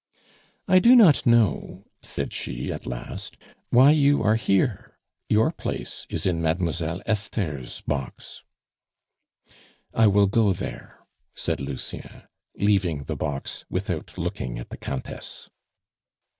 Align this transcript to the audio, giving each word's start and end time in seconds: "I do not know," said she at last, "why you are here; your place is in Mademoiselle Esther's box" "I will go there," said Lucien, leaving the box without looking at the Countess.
"I 0.67 0.79
do 0.79 0.95
not 0.95 1.27
know," 1.27 1.85
said 2.01 2.33
she 2.33 2.73
at 2.73 2.87
last, 2.87 3.37
"why 3.69 3.91
you 3.91 4.23
are 4.23 4.33
here; 4.33 4.97
your 5.29 5.51
place 5.51 6.07
is 6.09 6.25
in 6.25 6.41
Mademoiselle 6.41 7.03
Esther's 7.05 7.81
box" 7.81 8.41
"I 9.93 10.07
will 10.07 10.25
go 10.25 10.53
there," 10.53 11.01
said 11.35 11.59
Lucien, 11.61 12.23
leaving 12.57 13.03
the 13.03 13.15
box 13.15 13.63
without 13.69 14.17
looking 14.17 14.57
at 14.57 14.69
the 14.71 14.77
Countess. 14.77 15.51